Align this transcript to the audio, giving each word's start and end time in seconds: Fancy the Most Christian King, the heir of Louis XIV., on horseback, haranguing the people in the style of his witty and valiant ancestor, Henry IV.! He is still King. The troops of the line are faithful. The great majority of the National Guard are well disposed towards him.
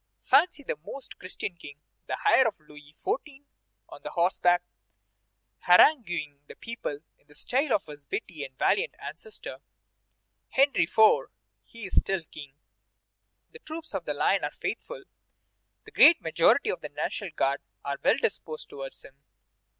Fancy 0.23 0.63
the 0.63 0.75
Most 0.83 1.19
Christian 1.19 1.53
King, 1.55 1.77
the 2.07 2.17
heir 2.25 2.47
of 2.47 2.59
Louis 2.59 2.91
XIV., 2.97 3.43
on 3.87 4.01
horseback, 4.05 4.63
haranguing 5.59 6.39
the 6.47 6.55
people 6.55 7.01
in 7.19 7.27
the 7.27 7.35
style 7.35 7.71
of 7.71 7.85
his 7.85 8.07
witty 8.09 8.43
and 8.43 8.57
valiant 8.57 8.95
ancestor, 8.97 9.57
Henry 10.49 10.85
IV.! 10.85 11.27
He 11.61 11.85
is 11.85 11.99
still 11.99 12.23
King. 12.23 12.55
The 13.51 13.59
troops 13.59 13.93
of 13.93 14.05
the 14.05 14.15
line 14.15 14.43
are 14.43 14.49
faithful. 14.49 15.03
The 15.85 15.91
great 15.91 16.19
majority 16.19 16.71
of 16.71 16.81
the 16.81 16.89
National 16.89 17.29
Guard 17.29 17.61
are 17.85 17.99
well 18.03 18.17
disposed 18.19 18.69
towards 18.71 19.03
him. 19.03 19.13